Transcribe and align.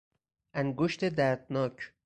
انگشت 0.53 1.05
دردناک 1.09 1.93